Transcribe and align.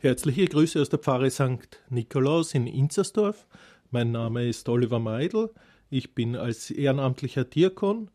Herzliche 0.00 0.44
Grüße 0.44 0.80
aus 0.80 0.90
der 0.90 1.00
Pfarre 1.00 1.28
St. 1.28 1.80
Nikolaus 1.90 2.54
in 2.54 2.68
Inzersdorf. 2.68 3.48
Mein 3.90 4.12
Name 4.12 4.48
ist 4.48 4.68
Oliver 4.68 5.00
Meidl. 5.00 5.50
Ich 5.90 6.14
bin 6.14 6.36
als 6.36 6.70
ehrenamtlicher 6.70 7.42
Diakon 7.42 8.08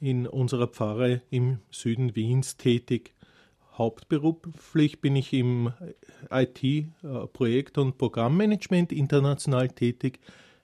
in 0.00 0.26
unserer 0.26 0.66
Pfarre 0.66 1.22
im 1.30 1.60
Süden 1.70 2.16
Wiens 2.16 2.56
tätig. 2.56 3.14
Hauptberuflich 3.74 5.00
bin 5.00 5.14
ich 5.14 5.32
im 5.32 5.72
IT-Projekt- 6.28 7.78
und 7.78 7.98
Programmmanagement 7.98 8.90
international 8.90 9.68
tätig. 9.68 10.18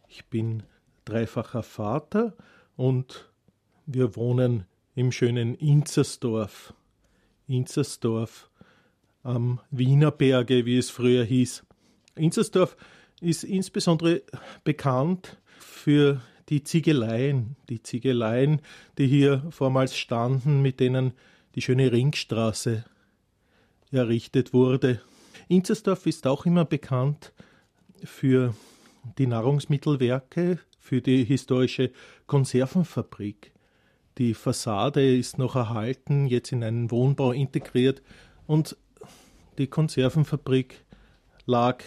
Ich 0.09 0.25
bin 0.25 0.65
dreifacher 1.05 1.63
Vater 1.63 2.35
und 2.77 3.31
wir 3.87 4.17
wohnen 4.17 4.65
im 4.97 5.13
schönen 5.13 5.55
Inzersdorf. 5.55 6.75
Inzersdorf 7.47 8.51
am 9.25 9.59
Wienerberge, 9.71 10.65
wie 10.67 10.79
es 10.79 10.91
früher 10.91 11.25
hieß. 11.25 11.65
Inzersdorf 12.15 12.77
ist 13.21 13.43
insbesondere 13.43 14.23
bekannt 14.63 15.39
für 15.59 16.21
die 16.49 16.63
Ziegeleien, 16.63 17.57
die 17.68 17.82
Ziegeleien, 17.82 18.61
die 18.99 19.07
hier 19.07 19.45
vormals 19.51 19.96
standen, 19.96 20.63
mit 20.63 20.79
denen 20.79 21.15
die 21.55 21.63
schöne 21.63 21.91
Ringstraße 21.91 22.85
errichtet 23.91 24.53
wurde. 24.53 25.01
Inzersdorf 25.49 26.07
ist 26.07 26.27
auch 26.27 26.46
immer 26.46 26.65
bekannt 26.65 27.32
für 28.04 28.54
die 29.18 29.27
Nahrungsmittelwerke, 29.27 30.59
für 30.79 31.01
die 31.01 31.25
historische 31.25 31.93
Konservenfabrik. 32.27 33.53
Die 34.19 34.34
Fassade 34.34 35.17
ist 35.17 35.39
noch 35.39 35.56
erhalten, 35.56 36.27
jetzt 36.27 36.53
in 36.53 36.62
einen 36.62 36.91
Wohnbau 36.91 37.33
integriert 37.33 38.03
und 38.47 38.77
die 39.58 39.67
Konservenfabrik 39.67 40.84
lag 41.47 41.83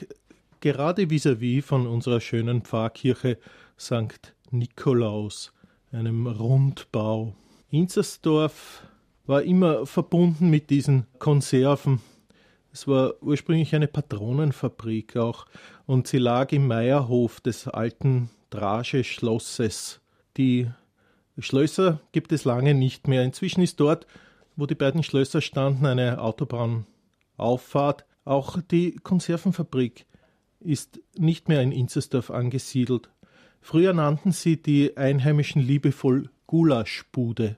gerade 0.59 1.09
vis-à-vis 1.09 1.63
-vis 1.63 1.63
von 1.63 1.87
unserer 1.87 2.21
schönen 2.21 2.61
Pfarrkirche 2.61 3.37
St. 3.79 4.33
Nikolaus, 4.51 5.53
einem 5.91 6.27
Rundbau. 6.27 7.35
Inzersdorf 7.69 8.83
war 9.25 9.43
immer 9.43 9.85
verbunden 9.85 10.49
mit 10.49 10.69
diesen 10.69 11.05
Konserven. 11.19 12.01
Es 12.71 12.87
war 12.87 13.21
ursprünglich 13.21 13.75
eine 13.75 13.87
Patronenfabrik 13.87 15.17
auch 15.17 15.45
und 15.85 16.07
sie 16.07 16.19
lag 16.19 16.51
im 16.51 16.67
Meierhof 16.67 17.41
des 17.41 17.67
alten 17.67 18.29
Drage-Schlosses. 18.49 19.99
Die 20.37 20.69
Schlösser 21.37 21.99
gibt 22.11 22.31
es 22.31 22.45
lange 22.45 22.73
nicht 22.73 23.07
mehr. 23.07 23.23
Inzwischen 23.23 23.61
ist 23.61 23.79
dort, 23.79 24.07
wo 24.55 24.65
die 24.65 24.75
beiden 24.75 25.03
Schlösser 25.03 25.41
standen, 25.41 25.85
eine 25.85 26.19
Autobahnauffahrt. 27.37 28.05
Auch 28.25 28.61
die 28.61 28.95
Konservenfabrik 28.95 30.05
ist 30.59 30.99
nicht 31.17 31.47
mehr 31.47 31.61
in 31.61 31.71
Inzersdorf 31.71 32.29
angesiedelt. 32.29 33.09
Früher 33.61 33.93
nannten 33.93 34.31
sie 34.31 34.61
die 34.61 34.97
Einheimischen 34.97 35.61
liebevoll 35.61 36.29
Gulaschbude. 36.45 37.57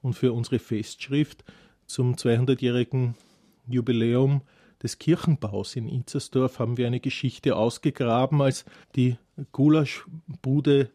Und 0.00 0.14
für 0.14 0.32
unsere 0.32 0.58
Festschrift 0.58 1.44
zum 1.86 2.14
200-jährigen 2.14 3.14
Jubiläum 3.66 4.42
des 4.82 4.98
Kirchenbaus 4.98 5.76
in 5.76 5.88
Inzersdorf 5.88 6.58
haben 6.58 6.76
wir 6.76 6.86
eine 6.86 7.00
Geschichte 7.00 7.56
ausgegraben, 7.56 8.40
als 8.40 8.64
die 8.94 9.16
Gulaschbude 9.52 10.90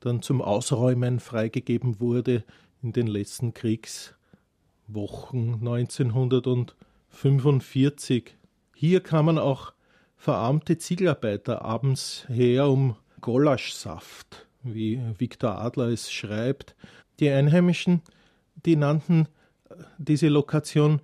dann 0.00 0.22
zum 0.22 0.42
Ausräumen 0.42 1.20
freigegeben 1.20 2.00
wurde 2.00 2.44
in 2.82 2.92
den 2.92 3.06
letzten 3.06 3.54
Kriegswochen 3.54 5.62
1945. 7.24 8.36
Hier 8.76 9.00
kamen 9.00 9.38
auch 9.38 9.72
verarmte 10.16 10.78
Ziegelarbeiter 10.78 11.62
abends 11.62 12.24
her, 12.28 12.68
um 12.68 12.94
Golaschsaft, 13.20 14.46
wie 14.62 15.00
Viktor 15.18 15.58
Adler 15.58 15.88
es 15.88 16.12
schreibt. 16.12 16.76
Die 17.18 17.28
Einheimischen, 17.28 18.02
die 18.64 18.76
nannten 18.76 19.26
diese 19.98 20.28
Lokation 20.28 21.00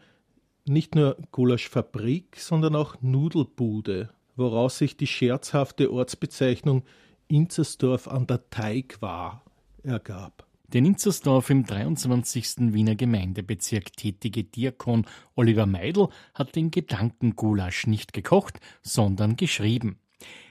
nicht 0.65 0.95
nur 0.95 1.17
Gulaschfabrik, 1.33 2.37
sondern 2.39 2.77
auch 2.77 2.95
Nudelbude, 3.01 4.11
woraus 4.37 4.79
sich 4.79 4.97
die 4.97 5.09
scherzhafte 5.09 5.93
Ortsbezeichnung 5.93 6.85
Inzersdorf 7.27 8.07
an 8.07 8.29
der 8.29 8.49
Teigwar 8.51 9.43
ergab. 9.83 10.47
Den 10.75 10.87
Inzersdorf 10.87 11.51
im 11.51 11.65
23. 11.65 12.73
Wiener 12.73 12.97
Gemeindebezirk 12.97 13.97
tätige 13.97 14.43
Diakon 14.43 15.07
Oliver 15.37 15.67
Meidl 15.67 16.09
hat 16.35 16.57
den 16.57 16.73
Gedankengulasch 16.73 17.87
nicht 17.87 18.13
gekocht, 18.13 18.59
sondern 18.83 19.37
geschrieben. 19.37 20.01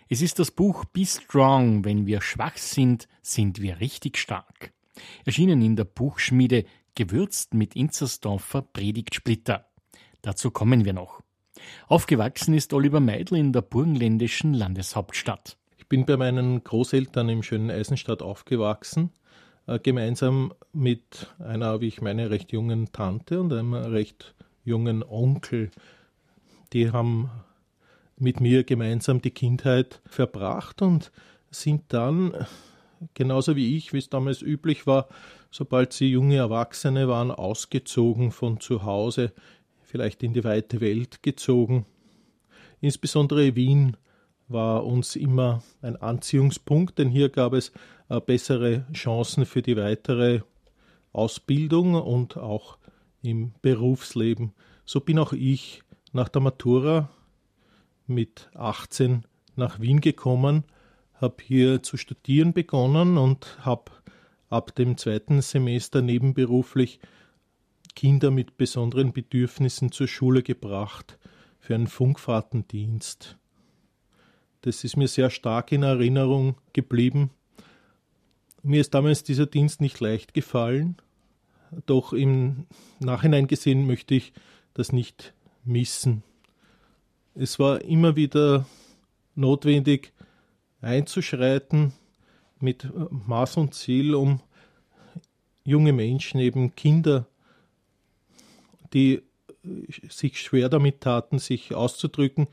Es 0.07 0.21
ist 0.21 0.39
das 0.39 0.51
Buch 0.51 0.85
Be 0.85 1.05
Strong, 1.05 1.83
wenn 1.83 2.07
wir 2.07 2.21
schwach 2.21 2.55
sind, 2.55 3.09
sind 3.21 3.61
wir 3.61 3.81
richtig 3.81 4.17
stark. 4.17 4.71
Erschienen 5.25 5.61
in 5.61 5.75
der 5.75 5.83
Buchschmiede, 5.83 6.63
gewürzt 6.95 7.53
mit 7.53 7.75
Inzersdorfer 7.75 8.61
Predigtsplitter. 8.61 9.65
Dazu 10.21 10.51
kommen 10.51 10.85
wir 10.85 10.93
noch. 10.93 11.21
Aufgewachsen 11.87 12.53
ist 12.53 12.71
Oliver 12.71 13.01
Meidl 13.01 13.35
in 13.35 13.51
der 13.51 13.61
burgenländischen 13.61 14.53
Landeshauptstadt. 14.53 15.57
Ich 15.75 15.89
bin 15.89 16.05
bei 16.05 16.15
meinen 16.15 16.63
Großeltern 16.63 17.27
im 17.27 17.43
schönen 17.43 17.69
Eisenstadt 17.69 18.21
aufgewachsen, 18.21 19.11
gemeinsam 19.81 20.53
mit 20.73 21.27
einer, 21.39 21.79
wie 21.81 21.87
ich 21.87 22.01
meine, 22.01 22.29
recht 22.29 22.51
jungen 22.51 22.91
Tante 22.91 23.39
und 23.39 23.53
einem 23.53 23.73
recht 23.73 24.35
jungen 24.63 25.03
Onkel. 25.03 25.71
Die 26.73 26.91
haben 26.91 27.29
mit 28.17 28.39
mir 28.39 28.63
gemeinsam 28.63 29.21
die 29.21 29.31
Kindheit 29.31 30.01
verbracht 30.05 30.81
und 30.81 31.11
sind 31.51 31.83
dann, 31.89 32.33
genauso 33.13 33.55
wie 33.55 33.77
ich, 33.77 33.93
wie 33.93 33.99
es 33.99 34.09
damals 34.09 34.41
üblich 34.41 34.87
war, 34.87 35.07
sobald 35.51 35.93
sie 35.93 36.09
junge 36.09 36.37
Erwachsene 36.37 37.07
waren, 37.07 37.31
ausgezogen 37.31 38.31
von 38.31 38.59
zu 38.59 38.83
Hause, 38.83 39.31
vielleicht 39.81 40.23
in 40.23 40.33
die 40.33 40.43
weite 40.43 40.81
Welt 40.81 41.21
gezogen. 41.21 41.85
Insbesondere 42.81 43.55
Wien 43.55 43.95
war 44.47 44.85
uns 44.85 45.15
immer 45.15 45.63
ein 45.81 45.95
Anziehungspunkt, 45.95 46.97
denn 46.97 47.09
hier 47.09 47.29
gab 47.29 47.53
es 47.53 47.69
äh, 47.69 47.71
bessere 48.09 48.85
Chancen 48.93 49.45
für 49.45 49.61
die 49.61 49.77
weitere 49.77 50.41
Ausbildung 51.11 51.95
und 51.95 52.37
auch 52.37 52.77
im 53.21 53.53
Berufsleben. 53.61 54.53
So 54.85 54.99
bin 54.99 55.19
auch 55.19 55.33
ich 55.33 55.83
nach 56.11 56.29
der 56.29 56.41
Matura 56.41 57.09
mit 58.07 58.49
18 58.53 59.23
nach 59.55 59.79
Wien 59.79 60.01
gekommen, 60.01 60.63
habe 61.13 61.43
hier 61.43 61.83
zu 61.83 61.97
studieren 61.97 62.53
begonnen 62.53 63.17
und 63.17 63.57
habe 63.65 63.91
ab 64.49 64.75
dem 64.75 64.97
zweiten 64.97 65.41
Semester 65.41 66.01
nebenberuflich 66.01 66.99
Kinder 67.95 68.31
mit 68.31 68.57
besonderen 68.57 69.13
Bedürfnissen 69.13 69.91
zur 69.91 70.07
Schule 70.07 70.43
gebracht 70.43 71.17
für 71.59 71.75
einen 71.75 71.87
Funkfahrtendienst. 71.87 73.37
Das 74.61 74.83
ist 74.83 74.97
mir 74.97 75.07
sehr 75.07 75.29
stark 75.29 75.71
in 75.71 75.83
Erinnerung 75.83 76.55
geblieben. 76.73 77.29
Mir 78.65 78.79
ist 78.79 78.93
damals 78.93 79.23
dieser 79.23 79.45
Dienst 79.45 79.81
nicht 79.81 79.99
leicht 79.99 80.33
gefallen, 80.33 80.95
doch 81.85 82.13
im 82.13 82.65
Nachhinein 82.99 83.47
gesehen 83.47 83.85
möchte 83.85 84.15
ich 84.15 84.31
das 84.73 84.93
nicht 84.93 85.33
missen. 85.65 86.23
Es 87.35 87.59
war 87.59 87.81
immer 87.81 88.15
wieder 88.15 88.65
notwendig 89.35 90.13
einzuschreiten 90.81 91.91
mit 92.61 92.89
Maß 93.09 93.57
und 93.57 93.73
Ziel, 93.73 94.15
um 94.15 94.39
junge 95.65 95.91
Menschen, 95.91 96.39
eben 96.39 96.73
Kinder, 96.73 97.27
die 98.93 99.23
sich 100.07 100.39
schwer 100.39 100.69
damit 100.69 101.01
taten, 101.01 101.37
sich 101.37 101.75
auszudrücken, 101.75 102.47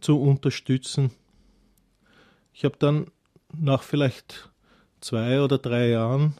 zu 0.00 0.20
unterstützen. 0.20 1.10
Ich 2.52 2.64
habe 2.64 2.76
dann 2.78 3.10
nach 3.52 3.82
vielleicht 3.82 4.50
zwei 5.04 5.42
oder 5.42 5.58
drei 5.58 5.90
Jahren 5.90 6.32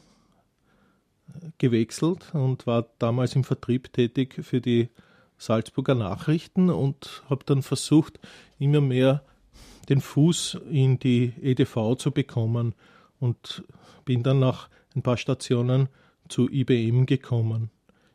gewechselt 1.59 2.33
und 2.33 2.67
war 2.67 2.87
damals 2.99 3.37
im 3.37 3.45
Vertrieb 3.45 3.93
tätig 3.93 4.43
für 4.43 4.63
die 4.63 4.89
Salzburger 5.37 5.95
Nachrichten 5.95 6.71
und 6.71 7.23
habe 7.29 7.45
dann 7.45 7.63
versucht, 7.63 8.19
immer 8.59 8.81
mehr 8.81 9.23
den 9.91 10.01
Fuß 10.01 10.61
in 10.71 10.99
die 10.99 11.35
EDV 11.43 11.97
zu 11.99 12.11
bekommen 12.11 12.75
und 13.21 13.65
bin 14.07 14.23
dann 14.23 14.39
nach 14.39 14.71
ein 14.97 15.03
paar 15.03 15.19
Stationen 15.19 15.89
zu 16.29 16.49
IBM 16.51 17.05
gekommen. 17.05 17.71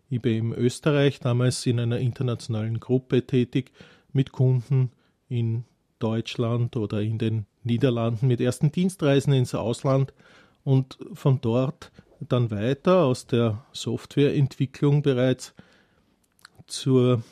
IBM 0.10 0.54
Österreich, 0.54 1.20
damals 1.20 1.64
in 1.68 1.80
einer 1.80 2.00
internationalen 2.00 2.80
Gruppe 2.80 3.28
tätig, 3.28 3.72
mit 4.14 4.32
Kunden 4.32 4.92
in 5.28 5.66
Deutschland 6.00 6.76
oder 6.76 7.02
in 7.02 7.18
den 7.18 7.46
Niederlanden 7.64 8.28
mit 8.28 8.42
ersten 8.42 8.72
Dienstreisen 8.72 9.34
ins 9.34 9.54
Ausland 9.54 10.14
und 10.64 10.98
von 11.14 11.40
dort 11.42 11.92
dann 12.20 12.52
weiter 12.52 13.04
aus 13.06 13.28
der 13.28 13.64
Softwareentwicklung 13.72 15.02
bereits 15.02 15.54
zur 16.68 17.24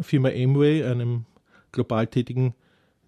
Firma 0.00 0.28
Amway, 0.28 0.84
einem 0.84 1.26
global 1.72 2.06
tätigen 2.06 2.54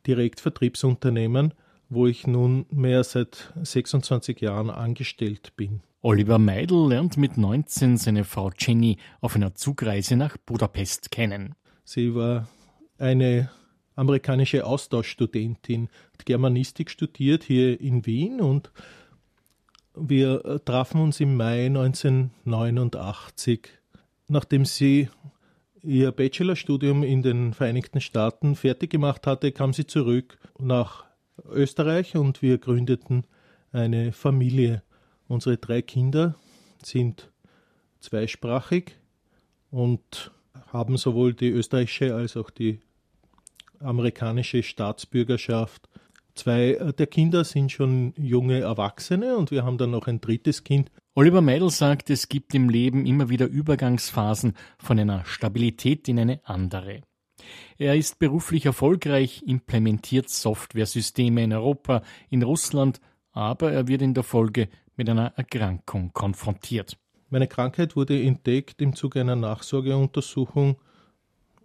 Direktvertriebsunternehmen, 0.06 1.54
wo 1.88 2.06
ich 2.06 2.26
nun 2.26 2.66
mehr 2.70 3.04
seit 3.04 3.52
26 3.62 4.40
Jahren 4.40 4.70
angestellt 4.70 5.52
bin. 5.56 5.80
Oliver 6.00 6.38
Meidel 6.38 6.88
lernt 6.88 7.16
mit 7.16 7.36
19 7.36 7.96
seine 7.96 8.24
Frau 8.24 8.50
Jenny 8.56 8.98
auf 9.20 9.34
einer 9.34 9.54
Zugreise 9.54 10.16
nach 10.16 10.36
Budapest 10.36 11.10
kennen. 11.10 11.54
Sie 11.84 12.14
war 12.14 12.48
eine 12.98 13.50
amerikanische 13.98 14.64
Austauschstudentin, 14.64 15.88
hat 16.12 16.24
Germanistik 16.24 16.90
studiert 16.90 17.42
hier 17.42 17.80
in 17.80 18.06
Wien 18.06 18.40
und 18.40 18.70
wir 19.94 20.60
trafen 20.64 21.00
uns 21.00 21.20
im 21.20 21.36
Mai 21.36 21.66
1989. 21.66 23.68
Nachdem 24.28 24.64
sie 24.64 25.08
ihr 25.82 26.12
Bachelorstudium 26.12 27.02
in 27.02 27.22
den 27.22 27.52
Vereinigten 27.52 28.00
Staaten 28.00 28.54
fertig 28.54 28.90
gemacht 28.90 29.26
hatte, 29.26 29.50
kam 29.50 29.72
sie 29.72 29.86
zurück 29.86 30.38
nach 30.58 31.04
Österreich 31.50 32.16
und 32.16 32.42
wir 32.42 32.58
gründeten 32.58 33.24
eine 33.72 34.12
Familie. 34.12 34.82
Unsere 35.26 35.56
drei 35.56 35.82
Kinder 35.82 36.36
sind 36.84 37.30
zweisprachig 38.00 38.96
und 39.70 40.30
haben 40.72 40.96
sowohl 40.96 41.34
die 41.34 41.50
österreichische 41.50 42.14
als 42.14 42.36
auch 42.36 42.50
die 42.50 42.80
amerikanische 43.80 44.62
Staatsbürgerschaft. 44.62 45.88
Zwei 46.34 46.92
der 46.96 47.06
Kinder 47.06 47.44
sind 47.44 47.72
schon 47.72 48.14
junge 48.16 48.60
Erwachsene 48.60 49.36
und 49.36 49.50
wir 49.50 49.64
haben 49.64 49.78
dann 49.78 49.90
noch 49.90 50.06
ein 50.06 50.20
drittes 50.20 50.62
Kind. 50.62 50.90
Oliver 51.14 51.40
Meidel 51.40 51.70
sagt, 51.70 52.10
es 52.10 52.28
gibt 52.28 52.54
im 52.54 52.68
Leben 52.68 53.06
immer 53.06 53.28
wieder 53.28 53.46
Übergangsphasen 53.46 54.54
von 54.78 55.00
einer 55.00 55.24
Stabilität 55.24 56.08
in 56.08 56.20
eine 56.20 56.40
andere. 56.44 57.00
Er 57.76 57.96
ist 57.96 58.18
beruflich 58.18 58.66
erfolgreich, 58.66 59.42
implementiert 59.46 60.28
Softwaresysteme 60.28 61.42
in 61.42 61.52
Europa, 61.52 62.02
in 62.30 62.42
Russland, 62.42 63.00
aber 63.32 63.72
er 63.72 63.88
wird 63.88 64.02
in 64.02 64.14
der 64.14 64.24
Folge 64.24 64.68
mit 64.96 65.08
einer 65.08 65.32
Erkrankung 65.36 66.12
konfrontiert. 66.12 66.96
Meine 67.30 67.46
Krankheit 67.46 67.94
wurde 67.94 68.20
entdeckt 68.22 68.80
im 68.80 68.94
Zuge 68.94 69.20
einer 69.20 69.36
Nachsorgeuntersuchung. 69.36 70.76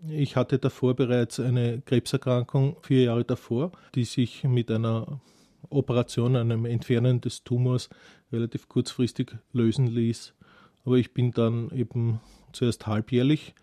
Ich 0.10 0.36
hatte 0.36 0.60
davor 0.60 0.96
bereits 0.96 1.40
eine 1.40 1.82
Krebserkrankung 1.82 2.76
vier 2.82 3.04
Jahre 3.04 3.24
davor, 3.24 3.72
die 3.96 4.04
sich 4.04 4.44
mit 4.44 4.70
einer 4.70 5.22
Operation, 5.70 6.36
einem 6.36 6.66
Entfernen 6.66 7.22
des 7.22 7.44
Tumors 7.44 7.90
relativ 8.32 8.68
kurzfristig 8.68 9.36
lösen 9.54 9.88
ließ. 9.88 10.34
Aber 10.84 10.98
ich 10.98 11.14
bin 11.14 11.32
dann 11.32 11.72
eben 11.72 12.20
zuerst 12.52 12.86
halbjährlich 12.86 13.56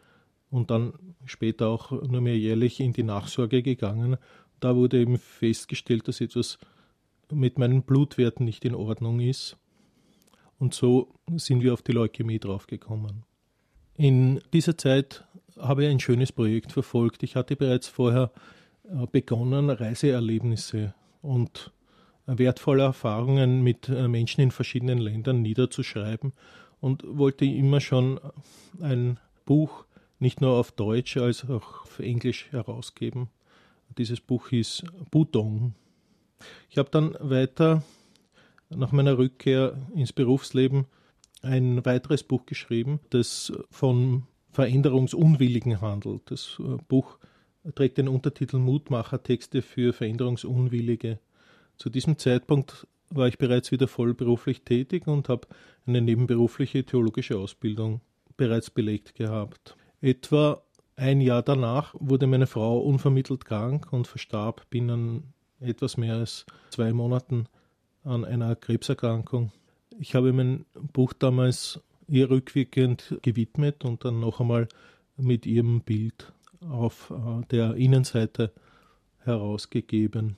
und 0.51 0.71
dann 0.71 0.95
später 1.27 1.69
auch 1.69 1.91
nur 1.91 2.23
mehr 2.23 2.39
jährlich 2.39 2.81
in 2.81 2.95
die 2.95 3.03
Nachsorge 3.03 3.63
gegangen. 3.63 4.17
Da 4.61 4.75
wurde 4.77 4.99
eben 4.99 5.19
festgestellt, 5.19 6.09
dass 6.09 6.23
etwas 6.23 6.59
mit 7.31 7.59
meinen 7.59 7.83
Blutwerten 7.83 8.47
nicht 8.47 8.65
in 8.65 8.75
Ordnung 8.75 9.21
ist. 9.21 9.59
Und 10.59 10.73
so 10.75 11.15
sind 11.37 11.63
wir 11.63 11.75
auf 11.75 11.83
die 11.83 11.93
Leukämie 11.93 12.39
draufgekommen. 12.39 13.25
In 13.95 14.41
dieser 14.53 14.79
Zeit 14.79 15.25
habe 15.61 15.87
ein 15.89 16.01
schönes 16.01 16.33
Projekt 16.33 16.73
verfolgt. 16.73 17.23
Ich 17.23 17.37
hatte 17.37 17.57
bereits 17.57 17.89
vorher 17.89 18.31
äh, 18.85 19.07
begonnen, 19.11 19.71
Reiseerlebnisse 19.71 20.95
und 21.23 21.73
wertvolle 22.27 22.85
Erfahrungen 22.85 23.63
mit 23.63 23.89
äh, 23.89 24.09
Menschen 24.09 24.41
in 24.43 24.51
verschiedenen 24.51 24.99
Ländern 24.99 25.43
niederzuschreiben 25.43 26.33
und 26.81 27.03
wollte 27.07 27.45
immer 27.45 27.81
schon 27.81 28.21
ein 28.81 29.19
Buch 29.45 29.85
nicht 30.19 30.41
nur 30.41 30.53
auf 30.53 30.73
Deutsch 30.73 31.17
als 31.17 31.49
auch 31.49 31.83
auf 31.83 31.99
Englisch 31.99 32.49
herausgeben. 32.51 33.29
Dieses 33.99 34.21
Buch 34.21 34.49
hieß 34.49 34.85
Budong. 35.11 35.75
Ich 36.69 36.79
habe 36.79 36.91
dann 36.91 37.17
weiter 37.19 37.83
nach 38.69 38.93
meiner 38.93 39.19
Rückkehr 39.19 39.77
ins 39.95 40.13
Berufsleben 40.13 40.87
ein 41.43 41.85
weiteres 41.85 42.23
Buch 42.23 42.47
geschrieben, 42.47 43.01
das 43.11 43.53
von 43.71 44.27
Veränderungsunwilligen 44.51 45.81
handelt. 45.81 46.31
Das 46.31 46.59
äh, 46.61 46.77
Buch 46.89 47.19
trägt 47.75 47.99
den 47.99 48.09
Untertitel 48.09 48.59
Mutmachertexte 48.59 49.63
für 49.63 49.93
Veränderungsunwillige. 49.93 51.19
Zu 51.77 51.91
diesem 51.91 52.19
Zeitpunkt 52.19 52.87
war 53.11 53.29
ich 53.29 53.39
bereits 53.39 53.73
wieder 53.73 53.89
vollberuflich 53.89 54.63
tätig 54.63 55.07
und 55.07 55.29
habe 55.29 55.49
eine 55.87 56.01
nebenberufliche 56.01 56.85
theologische 56.85 57.37
Ausbildung 57.37 58.01
bereits 58.37 58.71
belegt 58.71 59.15
gehabt. 59.15 59.77
Etwa 60.01 60.63
ein 60.97 61.21
Jahr 61.21 61.43
danach 61.43 61.95
wurde 61.99 62.27
meine 62.27 62.47
Frau 62.47 62.81
unvermittelt 62.81 63.45
krank 63.45 63.93
und 63.93 64.07
verstarb 64.07 64.69
binnen 64.71 65.33
etwas 65.61 65.97
mehr 65.97 66.15
als 66.17 66.47
zwei 66.71 66.93
Monaten 66.93 67.47
an 68.05 68.25
einer 68.25 68.57
Krebserkrankung. 68.57 69.53
Ich 69.99 70.15
habe 70.15 70.33
mein 70.33 70.65
Buch 70.93 71.13
damals 71.13 71.81
ihr 72.11 72.29
rückwirkend 72.29 73.19
gewidmet 73.23 73.85
und 73.85 74.05
dann 74.05 74.21
noch 74.21 74.41
einmal 74.41 74.69
mit 75.17 75.47
ihrem 75.47 75.81
Bild 75.81 76.33
auf 76.69 77.11
äh, 77.11 77.47
der 77.51 77.75
Innenseite 77.75 78.53
herausgegeben. 79.21 80.37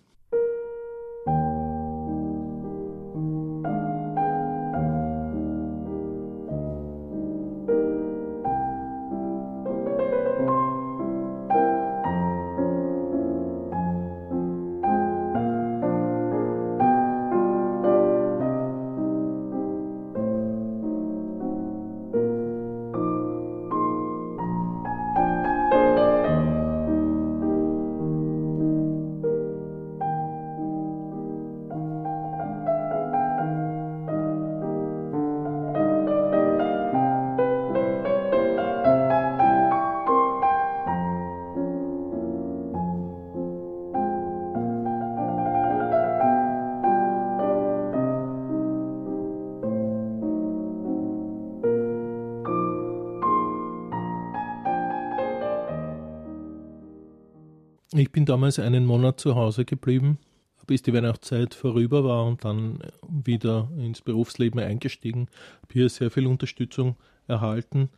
Ich 58.13 58.15
bin 58.15 58.27
damals 58.27 58.59
einen 58.59 58.85
Monat 58.85 59.21
zu 59.21 59.37
Hause 59.37 59.65
geblieben, 59.65 60.19
bis 60.67 60.83
die 60.83 60.93
Weihnachtszeit 60.93 61.55
vorüber 61.55 62.05
war 62.05 62.27
und 62.27 62.45
dann 62.45 62.81
wieder 63.09 63.71
ins 63.79 64.03
Berufsleben 64.03 64.61
eingestiegen. 64.61 65.31
Habe 65.63 65.73
hier 65.73 65.89
sehr 65.89 66.11
viel 66.11 66.27
Unterstützung 66.27 66.97
erhalten 67.27 67.89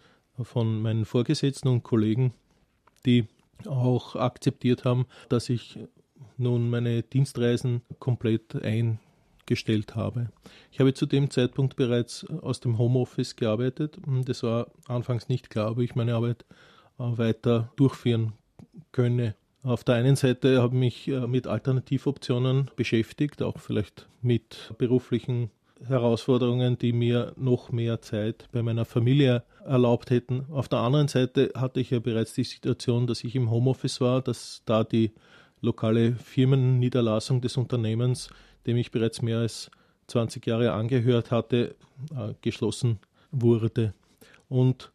von 0.41 0.81
meinen 0.81 1.05
Vorgesetzten 1.05 1.67
und 1.67 1.83
Kollegen, 1.83 2.33
die 3.05 3.27
auch 3.67 4.15
akzeptiert 4.15 4.85
haben, 4.85 5.07
dass 5.31 5.49
ich 5.49 5.81
nun 6.37 6.71
meine 6.71 7.03
Dienstreisen 7.03 7.83
komplett 7.99 8.55
eingestellt 8.55 9.97
habe. 9.97 10.31
Ich 10.71 10.79
habe 10.79 10.95
zu 10.95 11.07
dem 11.07 11.29
Zeitpunkt 11.29 11.75
bereits 11.75 12.25
aus 12.31 12.61
dem 12.61 12.79
Homeoffice 12.79 13.35
gearbeitet. 13.35 13.99
Das 14.27 14.45
war 14.45 14.69
anfangs 14.87 15.29
nicht 15.29 15.51
klar, 15.51 15.73
ob 15.73 15.81
ich 15.81 15.97
meine 15.97 16.15
Arbeit 16.15 16.45
weiter 16.99 17.73
durchführen 17.75 18.35
könne. 18.93 19.35
Auf 19.65 19.83
der 19.83 19.95
einen 19.95 20.15
Seite 20.15 20.61
habe 20.61 20.75
ich 20.75 20.81
mich 20.81 21.09
äh, 21.09 21.27
mit 21.27 21.47
Alternativoptionen 21.47 22.71
beschäftigt, 22.77 23.43
auch 23.43 23.59
vielleicht 23.59 24.07
mit 24.21 24.75
beruflichen 24.77 25.51
Herausforderungen, 25.87 26.77
die 26.77 26.93
mir 26.93 27.33
noch 27.37 27.73
mehr 27.73 28.03
Zeit 28.03 28.47
bei 28.53 28.63
meiner 28.63 28.85
Familie 28.85 29.43
erlaubt 29.65 30.11
hätten. 30.11 30.45
Auf 30.51 30.69
der 30.69 30.81
anderen 30.81 31.09
Seite 31.09 31.51
hatte 31.55 31.81
ich 31.81 31.91
ja 31.91 31.99
bereits 31.99 32.35
die 32.35 32.45
Situation, 32.45 33.07
dass 33.07 33.25
ich 33.25 33.35
im 33.35 33.51
Homeoffice 33.51 34.03
war, 34.03 34.21
dass 34.21 34.61
da 34.67 34.85
die 34.85 35.13
lokale 35.63 36.13
Firmenniederlassung 36.13 37.41
des 37.41 37.57
Unternehmens, 37.57 38.29
dem 38.67 38.77
ich 38.77 38.91
bereits 38.91 39.23
mehr 39.23 39.39
als 39.39 39.71
20 40.09 40.45
Jahre 40.47 40.73
angehört 40.73 41.31
hatte, 41.31 41.75
äh, 42.15 42.35
geschlossen 42.43 42.99
wurde. 43.31 43.95
Und 44.51 44.93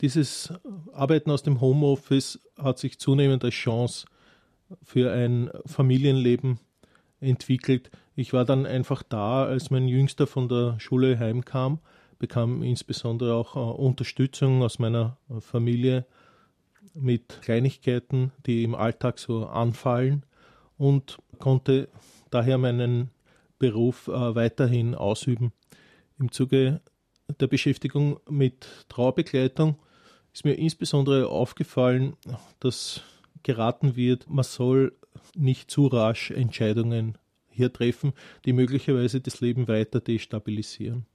dieses 0.00 0.52
Arbeiten 0.92 1.30
aus 1.30 1.42
dem 1.42 1.60
Homeoffice 1.60 2.40
hat 2.58 2.78
sich 2.78 2.98
zunehmend 2.98 3.44
als 3.44 3.54
Chance 3.54 4.06
für 4.82 5.12
ein 5.12 5.50
Familienleben 5.66 6.58
entwickelt. 7.20 7.90
Ich 8.16 8.32
war 8.32 8.44
dann 8.44 8.66
einfach 8.66 9.02
da, 9.02 9.44
als 9.44 9.70
mein 9.70 9.88
Jüngster 9.88 10.26
von 10.26 10.48
der 10.48 10.78
Schule 10.78 11.18
heimkam, 11.18 11.80
bekam 12.18 12.62
insbesondere 12.62 13.34
auch 13.34 13.56
äh, 13.56 13.58
Unterstützung 13.58 14.62
aus 14.62 14.78
meiner 14.78 15.18
Familie 15.40 16.06
mit 16.94 17.40
Kleinigkeiten, 17.42 18.32
die 18.46 18.62
im 18.62 18.74
Alltag 18.74 19.18
so 19.18 19.46
anfallen 19.46 20.24
und 20.76 21.18
konnte 21.38 21.88
daher 22.30 22.58
meinen 22.58 23.10
Beruf 23.58 24.08
äh, 24.08 24.34
weiterhin 24.34 24.94
ausüben. 24.94 25.52
Im 26.18 26.30
Zuge 26.30 26.80
der 27.40 27.46
Beschäftigung 27.46 28.20
mit 28.28 28.66
Trauerbegleitung 28.88 29.76
ist 30.34 30.44
mir 30.44 30.54
insbesondere 30.54 31.28
aufgefallen, 31.28 32.16
dass 32.58 33.02
geraten 33.44 33.94
wird, 33.94 34.28
man 34.28 34.44
soll 34.44 34.92
nicht 35.36 35.70
zu 35.70 35.86
rasch 35.86 36.32
Entscheidungen 36.32 37.16
hier 37.48 37.72
treffen, 37.72 38.12
die 38.44 38.52
möglicherweise 38.52 39.20
das 39.20 39.40
Leben 39.40 39.68
weiter 39.68 40.00
destabilisieren. 40.00 41.06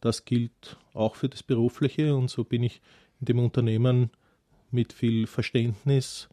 Das 0.00 0.24
gilt 0.24 0.78
auch 0.94 1.16
für 1.16 1.28
das 1.28 1.42
Berufliche 1.42 2.16
und 2.16 2.30
so 2.30 2.44
bin 2.44 2.62
ich 2.62 2.80
in 3.20 3.26
dem 3.26 3.38
Unternehmen 3.40 4.10
mit 4.70 4.94
viel 4.94 5.26
Verständnis 5.26 6.28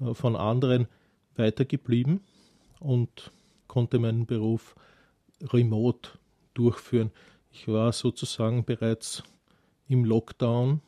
äh, 0.00 0.14
von 0.14 0.36
anderen 0.36 0.86
weitergeblieben 1.34 2.20
und 2.78 3.32
konnte 3.66 3.98
meinen 3.98 4.26
Beruf 4.26 4.76
remote 5.42 6.10
durchführen. 6.54 7.10
Ich 7.50 7.66
war 7.66 7.92
sozusagen 7.92 8.64
bereits 8.64 9.24
im 9.88 10.04
Lockdown 10.04 10.80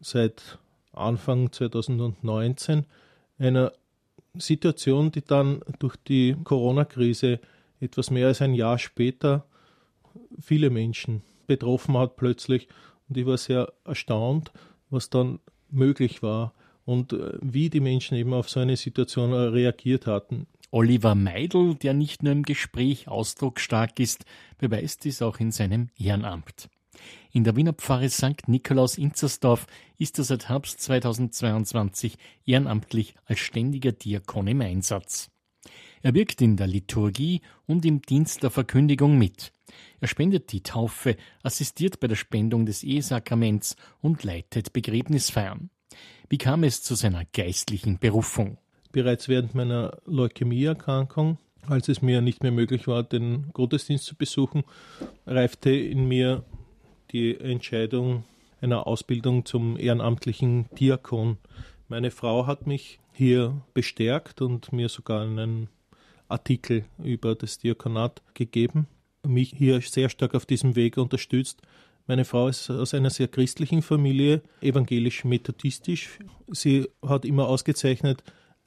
seit 0.00 0.58
Anfang 0.92 1.52
2019 1.52 2.86
einer 3.38 3.72
Situation, 4.34 5.10
die 5.10 5.22
dann 5.22 5.60
durch 5.78 5.96
die 5.96 6.36
Corona-Krise 6.44 7.40
etwas 7.80 8.10
mehr 8.10 8.28
als 8.28 8.42
ein 8.42 8.54
Jahr 8.54 8.78
später 8.78 9.46
viele 10.40 10.70
Menschen 10.70 11.22
betroffen 11.46 11.96
hat 11.96 12.16
plötzlich. 12.16 12.68
Und 13.08 13.16
ich 13.16 13.26
war 13.26 13.36
sehr 13.36 13.72
erstaunt, 13.84 14.52
was 14.90 15.10
dann 15.10 15.40
möglich 15.70 16.22
war 16.22 16.54
und 16.84 17.12
äh, 17.12 17.32
wie 17.40 17.70
die 17.70 17.80
Menschen 17.80 18.16
eben 18.16 18.32
auf 18.32 18.48
so 18.48 18.60
eine 18.60 18.76
Situation 18.76 19.32
reagiert 19.32 20.06
hatten. 20.06 20.46
Oliver 20.70 21.14
Meidel, 21.14 21.74
der 21.74 21.94
nicht 21.94 22.22
nur 22.22 22.32
im 22.32 22.42
Gespräch 22.42 23.08
ausdrucksstark 23.08 23.98
ist, 24.00 24.24
beweist 24.58 25.04
dies 25.04 25.22
auch 25.22 25.38
in 25.38 25.52
seinem 25.52 25.88
Ehrenamt. 25.98 26.68
In 27.32 27.44
der 27.44 27.56
Wiener 27.56 27.72
Pfarre 27.72 28.08
St. 28.08 28.48
Nikolaus 28.48 28.98
Inzersdorf 28.98 29.66
ist 29.98 30.18
er 30.18 30.24
seit 30.24 30.48
Herbst 30.48 30.80
2022 30.80 32.16
ehrenamtlich 32.46 33.14
als 33.24 33.40
ständiger 33.40 33.92
Diakon 33.92 34.46
im 34.46 34.60
Einsatz. 34.60 35.30
Er 36.02 36.14
wirkt 36.14 36.40
in 36.40 36.56
der 36.56 36.66
Liturgie 36.66 37.40
und 37.66 37.84
im 37.84 38.02
Dienst 38.02 38.42
der 38.42 38.50
Verkündigung 38.50 39.18
mit. 39.18 39.52
Er 40.00 40.08
spendet 40.08 40.52
die 40.52 40.62
Taufe, 40.62 41.16
assistiert 41.42 42.00
bei 42.00 42.06
der 42.06 42.16
Spendung 42.16 42.66
des 42.66 42.84
Ehesakraments 42.84 43.76
und 44.00 44.22
leitet 44.22 44.72
Begräbnisfeiern. 44.72 45.70
Wie 46.28 46.38
kam 46.38 46.64
es 46.64 46.82
zu 46.82 46.94
seiner 46.94 47.24
geistlichen 47.24 47.98
Berufung? 47.98 48.58
Bereits 48.92 49.28
während 49.28 49.54
meiner 49.54 49.98
Leukämieerkrankung, 50.06 51.38
als 51.66 51.88
es 51.88 52.02
mir 52.02 52.20
nicht 52.20 52.42
mehr 52.42 52.52
möglich 52.52 52.86
war, 52.86 53.02
den 53.02 53.50
Gottesdienst 53.52 54.04
zu 54.04 54.14
besuchen, 54.14 54.64
reifte 55.26 55.70
in 55.70 56.06
mir 56.06 56.44
die 57.12 57.38
Entscheidung 57.38 58.24
einer 58.60 58.86
Ausbildung 58.86 59.44
zum 59.44 59.78
ehrenamtlichen 59.78 60.66
Diakon. 60.78 61.38
Meine 61.88 62.10
Frau 62.10 62.46
hat 62.46 62.66
mich 62.66 62.98
hier 63.12 63.62
bestärkt 63.74 64.42
und 64.42 64.72
mir 64.72 64.88
sogar 64.88 65.22
einen 65.22 65.68
Artikel 66.28 66.84
über 66.98 67.34
das 67.34 67.58
Diakonat 67.58 68.22
gegeben, 68.34 68.88
mich 69.26 69.52
hier 69.56 69.80
sehr 69.80 70.08
stark 70.08 70.34
auf 70.34 70.46
diesem 70.46 70.76
Weg 70.76 70.96
unterstützt. 70.96 71.62
Meine 72.06 72.24
Frau 72.24 72.48
ist 72.48 72.70
aus 72.70 72.94
einer 72.94 73.10
sehr 73.10 73.28
christlichen 73.28 73.82
Familie, 73.82 74.42
evangelisch-methodistisch. 74.60 76.18
Sie 76.48 76.88
hat 77.02 77.24
immer 77.24 77.48
ausgezeichnet 77.48 78.22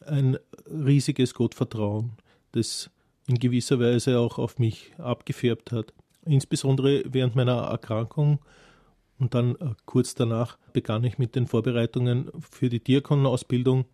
ein 0.06 0.38
riesiges 0.66 1.34
Gottvertrauen, 1.34 2.14
das 2.52 2.90
in 3.28 3.40
gewisser 3.40 3.80
Weise 3.80 4.20
auch 4.20 4.40
auf 4.40 4.60
mich 4.60 4.92
abgefärbt 4.98 5.72
hat 5.72 5.94
insbesondere 6.26 7.04
während 7.08 7.36
meiner 7.36 7.58
Erkrankung 7.58 8.40
und 9.20 9.34
dann 9.34 9.56
äh, 9.56 9.74
kurz 9.86 10.16
danach 10.16 10.58
begann 10.74 11.04
ich 11.04 11.18
mit 11.18 11.36
den 11.36 11.48
Vorbereitungen 11.48 12.32
für 12.40 12.70
die 12.70 12.84
Diakonausbildung. 12.84 13.86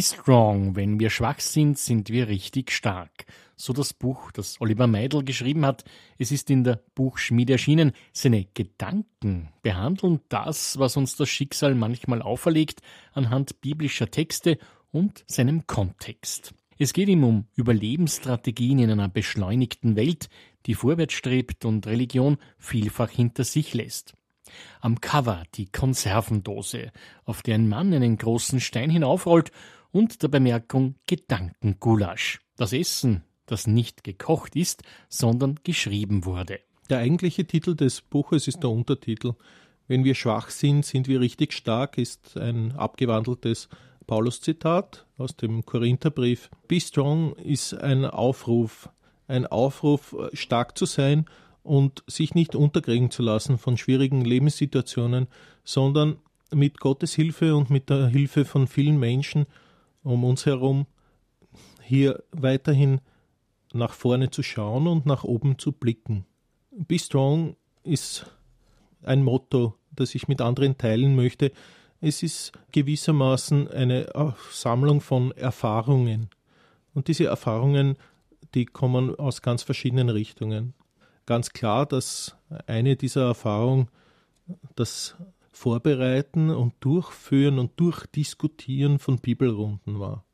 Be 0.00 0.06
strong. 0.06 0.76
Wenn 0.76 0.98
wir 0.98 1.10
schwach 1.10 1.40
sind, 1.40 1.78
sind 1.78 2.08
wir 2.08 2.28
richtig 2.28 2.72
stark. 2.72 3.26
So 3.54 3.74
das 3.74 3.92
Buch, 3.92 4.32
das 4.32 4.58
Oliver 4.58 4.86
Meidel 4.86 5.22
geschrieben 5.22 5.66
hat. 5.66 5.84
Es 6.16 6.32
ist 6.32 6.48
in 6.48 6.64
der 6.64 6.80
Buchschmiede 6.94 7.52
erschienen. 7.52 7.92
Seine 8.14 8.46
Gedanken 8.54 9.50
behandeln 9.60 10.20
das, 10.30 10.78
was 10.78 10.96
uns 10.96 11.16
das 11.16 11.28
Schicksal 11.28 11.74
manchmal 11.74 12.22
auferlegt, 12.22 12.80
anhand 13.12 13.60
biblischer 13.60 14.10
Texte 14.10 14.56
und 14.90 15.22
seinem 15.26 15.66
Kontext. 15.66 16.54
Es 16.78 16.94
geht 16.94 17.10
ihm 17.10 17.22
um 17.22 17.44
Überlebensstrategien 17.54 18.78
in 18.78 18.90
einer 18.90 19.10
beschleunigten 19.10 19.96
Welt, 19.96 20.30
die 20.64 20.72
vorwärts 20.72 21.12
strebt 21.12 21.66
und 21.66 21.86
Religion 21.86 22.38
vielfach 22.56 23.10
hinter 23.10 23.44
sich 23.44 23.74
lässt. 23.74 24.14
Am 24.80 25.02
Cover 25.02 25.44
die 25.56 25.66
Konservendose, 25.66 26.90
auf 27.26 27.42
der 27.42 27.56
ein 27.56 27.68
Mann 27.68 27.92
einen 27.92 28.16
großen 28.16 28.60
Stein 28.60 28.88
hinaufrollt 28.88 29.52
und 29.92 30.22
der 30.22 30.28
Bemerkung 30.28 30.94
Gedankengulasch. 31.06 32.40
Das 32.56 32.72
Essen, 32.72 33.22
das 33.46 33.66
nicht 33.66 34.04
gekocht 34.04 34.56
ist, 34.56 34.82
sondern 35.08 35.58
geschrieben 35.62 36.24
wurde. 36.24 36.60
Der 36.88 36.98
eigentliche 36.98 37.46
Titel 37.46 37.74
des 37.74 38.00
Buches 38.00 38.48
ist 38.48 38.62
der 38.62 38.70
Untertitel. 38.70 39.34
Wenn 39.86 40.04
wir 40.04 40.14
schwach 40.14 40.50
sind, 40.50 40.84
sind 40.84 41.08
wir 41.08 41.20
richtig 41.20 41.52
stark, 41.52 41.98
ist 41.98 42.36
ein 42.36 42.72
abgewandeltes 42.72 43.68
Paulus-Zitat 44.06 45.06
aus 45.18 45.36
dem 45.36 45.64
Korintherbrief. 45.64 46.50
Be 46.68 46.80
strong 46.80 47.34
ist 47.36 47.74
ein 47.74 48.04
Aufruf, 48.04 48.88
ein 49.28 49.46
Aufruf, 49.46 50.16
stark 50.32 50.76
zu 50.76 50.86
sein 50.86 51.26
und 51.62 52.02
sich 52.06 52.34
nicht 52.34 52.54
unterkriegen 52.54 53.10
zu 53.10 53.22
lassen 53.22 53.58
von 53.58 53.76
schwierigen 53.76 54.24
Lebenssituationen, 54.24 55.28
sondern 55.64 56.18
mit 56.52 56.80
Gottes 56.80 57.14
Hilfe 57.14 57.54
und 57.54 57.70
mit 57.70 57.90
der 57.90 58.08
Hilfe 58.08 58.44
von 58.44 58.66
vielen 58.66 58.98
Menschen 58.98 59.46
um 60.02 60.24
uns 60.24 60.46
herum, 60.46 60.86
hier 61.82 62.22
weiterhin 62.32 63.00
nach 63.72 63.92
vorne 63.92 64.30
zu 64.30 64.42
schauen 64.42 64.86
und 64.86 65.06
nach 65.06 65.24
oben 65.24 65.58
zu 65.58 65.72
blicken. 65.72 66.26
Be 66.70 66.98
Strong 66.98 67.56
ist 67.82 68.26
ein 69.02 69.22
Motto, 69.22 69.74
das 69.90 70.14
ich 70.14 70.28
mit 70.28 70.40
anderen 70.40 70.78
teilen 70.78 71.16
möchte. 71.16 71.52
Es 72.00 72.22
ist 72.22 72.52
gewissermaßen 72.72 73.68
eine 73.68 74.12
Sammlung 74.50 75.00
von 75.00 75.32
Erfahrungen. 75.32 76.30
Und 76.94 77.08
diese 77.08 77.26
Erfahrungen, 77.26 77.96
die 78.54 78.66
kommen 78.66 79.14
aus 79.14 79.42
ganz 79.42 79.62
verschiedenen 79.62 80.08
Richtungen. 80.08 80.74
Ganz 81.26 81.50
klar, 81.50 81.86
dass 81.86 82.36
eine 82.66 82.96
dieser 82.96 83.26
Erfahrungen 83.26 83.88
das 84.74 85.16
Vorbereiten 85.60 86.48
und 86.48 86.72
Durchführen 86.80 87.58
und 87.58 87.78
Durchdiskutieren 87.78 88.98
von 88.98 89.18
Bibelrunden 89.18 90.00
war. 90.00 90.24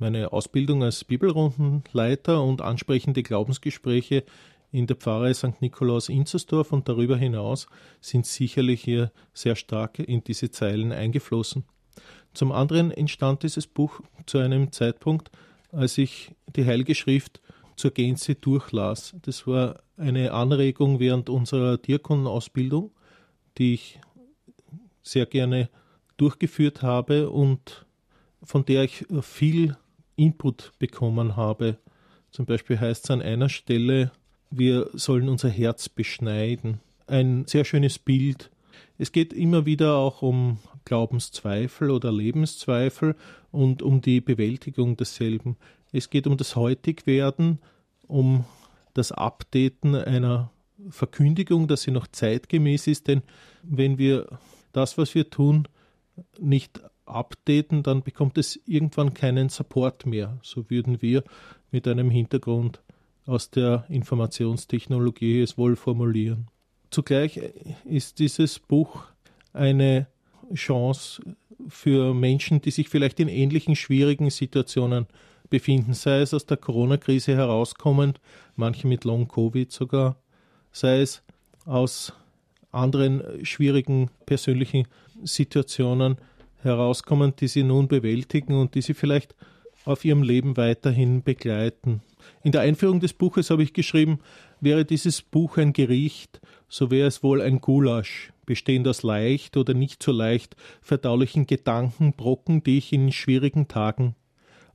Meine 0.00 0.32
Ausbildung 0.32 0.82
als 0.82 1.04
Bibelrundenleiter 1.04 2.42
und 2.42 2.60
ansprechende 2.60 3.22
Glaubensgespräche 3.22 4.24
in 4.72 4.88
der 4.88 4.96
Pfarrei 4.96 5.32
St. 5.32 5.62
Nikolaus 5.62 6.08
Inzersdorf 6.08 6.72
und 6.72 6.88
darüber 6.88 7.16
hinaus 7.16 7.68
sind 8.00 8.26
sicherlich 8.26 8.82
hier 8.82 9.12
sehr 9.32 9.54
stark 9.54 10.00
in 10.00 10.24
diese 10.24 10.50
Zeilen 10.50 10.90
eingeflossen. 10.90 11.62
Zum 12.34 12.50
anderen 12.50 12.90
entstand 12.90 13.44
dieses 13.44 13.68
Buch 13.68 14.00
zu 14.26 14.38
einem 14.38 14.72
Zeitpunkt, 14.72 15.30
als 15.70 15.98
ich 15.98 16.32
die 16.56 16.66
Heilige 16.66 16.96
Schrift 16.96 17.40
zur 17.76 17.92
Gänze 17.92 18.34
durchlas. 18.34 19.14
Das 19.22 19.46
war 19.46 19.84
eine 19.96 20.32
Anregung 20.32 20.98
während 20.98 21.30
unserer 21.30 21.78
Diakonausbildung, 21.78 22.90
die 23.56 23.74
ich 23.74 24.00
sehr 25.06 25.26
gerne 25.26 25.68
durchgeführt 26.16 26.82
habe 26.82 27.30
und 27.30 27.86
von 28.42 28.64
der 28.64 28.84
ich 28.84 29.04
viel 29.22 29.76
Input 30.16 30.72
bekommen 30.78 31.36
habe. 31.36 31.78
Zum 32.30 32.46
Beispiel 32.46 32.78
heißt 32.78 33.04
es 33.04 33.10
an 33.10 33.22
einer 33.22 33.48
Stelle, 33.48 34.12
wir 34.50 34.90
sollen 34.92 35.28
unser 35.28 35.48
Herz 35.48 35.88
beschneiden. 35.88 36.80
Ein 37.06 37.46
sehr 37.46 37.64
schönes 37.64 37.98
Bild. 37.98 38.50
Es 38.98 39.12
geht 39.12 39.32
immer 39.32 39.66
wieder 39.66 39.96
auch 39.96 40.22
um 40.22 40.58
Glaubenszweifel 40.84 41.90
oder 41.90 42.12
Lebenszweifel 42.12 43.16
und 43.50 43.82
um 43.82 44.00
die 44.00 44.20
Bewältigung 44.20 44.96
desselben. 44.96 45.56
Es 45.92 46.10
geht 46.10 46.26
um 46.26 46.36
das 46.36 46.56
Heutigwerden, 46.56 47.58
um 48.06 48.44
das 48.94 49.12
Updaten 49.12 49.94
einer 49.94 50.50
Verkündigung, 50.90 51.68
dass 51.68 51.82
sie 51.82 51.90
noch 51.90 52.06
zeitgemäß 52.06 52.86
ist, 52.86 53.08
denn 53.08 53.22
wenn 53.62 53.98
wir 53.98 54.26
das, 54.76 54.98
was 54.98 55.14
wir 55.14 55.30
tun, 55.30 55.68
nicht 56.38 56.82
updaten, 57.06 57.82
dann 57.82 58.02
bekommt 58.02 58.36
es 58.36 58.60
irgendwann 58.66 59.14
keinen 59.14 59.48
Support 59.48 60.06
mehr. 60.06 60.38
So 60.42 60.68
würden 60.68 61.00
wir 61.00 61.24
mit 61.70 61.88
einem 61.88 62.10
Hintergrund 62.10 62.82
aus 63.26 63.50
der 63.50 63.84
Informationstechnologie 63.88 65.40
es 65.40 65.56
wohl 65.56 65.76
formulieren. 65.76 66.48
Zugleich 66.90 67.40
ist 67.84 68.18
dieses 68.18 68.58
Buch 68.58 69.04
eine 69.52 70.06
Chance 70.54 71.22
für 71.68 72.14
Menschen, 72.14 72.60
die 72.60 72.70
sich 72.70 72.88
vielleicht 72.88 73.18
in 73.18 73.28
ähnlichen 73.28 73.76
schwierigen 73.76 74.30
Situationen 74.30 75.06
befinden, 75.48 75.94
sei 75.94 76.20
es 76.20 76.34
aus 76.34 76.46
der 76.46 76.56
Corona-Krise 76.56 77.34
herauskommend, 77.34 78.20
manche 78.56 78.86
mit 78.86 79.04
Long-Covid 79.04 79.70
sogar, 79.72 80.16
sei 80.70 81.00
es 81.00 81.22
aus 81.64 82.12
anderen 82.76 83.44
schwierigen 83.44 84.10
persönlichen 84.26 84.86
Situationen 85.24 86.18
herauskommend, 86.62 87.40
die 87.40 87.48
sie 87.48 87.62
nun 87.62 87.88
bewältigen 87.88 88.54
und 88.54 88.74
die 88.74 88.82
sie 88.82 88.94
vielleicht 88.94 89.34
auf 89.84 90.04
ihrem 90.04 90.22
Leben 90.22 90.56
weiterhin 90.56 91.22
begleiten. 91.22 92.02
In 92.42 92.52
der 92.52 92.62
Einführung 92.62 93.00
des 93.00 93.12
Buches 93.12 93.50
habe 93.50 93.62
ich 93.62 93.72
geschrieben, 93.72 94.18
wäre 94.60 94.84
dieses 94.84 95.22
Buch 95.22 95.58
ein 95.58 95.72
Gericht, 95.72 96.40
so 96.68 96.90
wäre 96.90 97.06
es 97.06 97.22
wohl 97.22 97.40
ein 97.40 97.60
Gulasch, 97.60 98.32
bestehend 98.46 98.88
aus 98.88 99.02
leicht 99.02 99.56
oder 99.56 99.74
nicht 99.74 100.02
so 100.02 100.12
leicht 100.12 100.56
verdaulichen 100.80 101.46
Gedankenbrocken, 101.46 102.62
die 102.62 102.78
ich 102.78 102.92
in 102.92 103.12
schwierigen 103.12 103.68
Tagen 103.68 104.16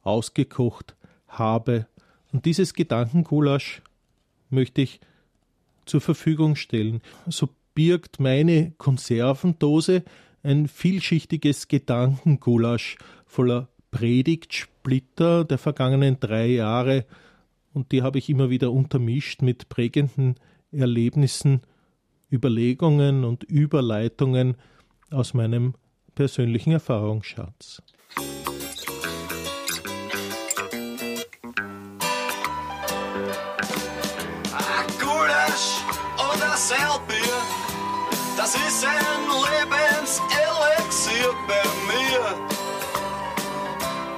ausgekocht 0.04 0.96
habe. 1.28 1.88
Und 2.32 2.46
dieses 2.46 2.74
Gedankengulasch 2.74 3.82
möchte 4.50 4.82
ich 4.82 5.00
zur 5.86 6.02
Verfügung 6.02 6.56
stellen. 6.56 7.02
So 7.28 7.50
birgt 7.74 8.20
meine 8.20 8.72
Konservendose 8.78 10.04
ein 10.44 10.68
vielschichtiges 10.68 11.68
Gedankengulasch 11.68 12.98
voller 13.26 13.70
Predigtsplitter 13.92 15.46
der 15.46 15.58
vergangenen 15.58 16.20
drei 16.20 16.48
Jahre 16.48 17.06
und 17.74 17.92
die 17.92 18.02
habe 18.02 18.18
ich 18.18 18.30
immer 18.30 18.50
wieder 18.50 18.72
untermischt 18.72 19.42
mit 19.42 19.70
prägenden 19.70 20.36
Erlebnissen, 20.72 21.62
Überlegungen 22.32 23.24
und 23.24 23.44
Überleitungen 23.44 24.56
aus 25.10 25.34
meinem 25.34 25.76
persönlichen 26.16 26.72
Erfahrungsschatz. 26.72 27.82
Das 38.42 38.56
ist 38.56 38.84
ein 38.84 39.22
Lebenselixier 39.46 41.32
bei 41.48 41.64
mir. 41.90 42.24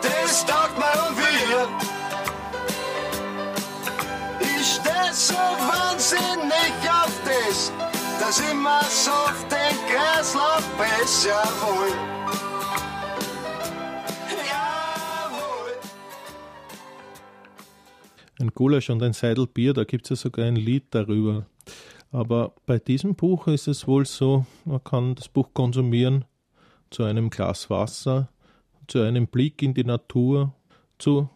Das 0.02 0.46
taugt 0.46 0.78
und 0.78 1.18
wir. 1.18 1.68
Ich 4.40 4.66
steh 4.76 5.12
so 5.12 5.34
wahnsinnig 5.36 6.74
auf 6.88 7.14
das, 7.26 7.72
dass 8.20 8.40
ich 8.40 8.54
mir 8.54 8.84
so 8.90 9.12
den 9.52 9.76
Kreislauf 9.90 10.64
besser 10.78 11.44
wohl. 11.62 11.92
Ein 18.40 18.50
Gulasch 18.54 18.90
und 18.90 19.04
ein 19.04 19.14
Seidel 19.14 19.48
Bier, 19.48 19.74
da 19.74 19.84
gibt 19.84 20.06
es 20.06 20.10
ja 20.10 20.16
sogar 20.16 20.46
ein 20.46 20.56
Lied 20.56 20.86
darüber. 20.92 21.46
Aber 22.14 22.54
bei 22.68 22.78
diesem 22.78 23.16
Buch 23.16 23.48
ist 23.48 23.68
es 23.68 23.88
wohl 23.88 24.06
so, 24.06 24.46
man 24.66 24.84
kann 24.84 25.16
das 25.16 25.28
Buch 25.28 25.50
konsumieren 25.56 26.26
zu 26.92 27.04
einem 27.04 27.32
Glas 27.32 27.72
Wasser, 27.72 28.30
zu 28.88 29.02
einem 29.02 29.26
Blick 29.26 29.64
in 29.64 29.74
die 29.74 29.84
Natur, 29.84 30.54
zu 31.00 31.28